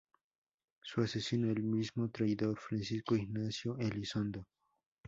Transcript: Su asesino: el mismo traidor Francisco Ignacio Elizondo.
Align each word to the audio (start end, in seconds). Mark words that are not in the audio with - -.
Su 0.81 1.01
asesino: 1.01 1.51
el 1.51 1.61
mismo 1.61 2.09
traidor 2.09 2.57
Francisco 2.57 3.15
Ignacio 3.15 3.77
Elizondo. 3.77 4.47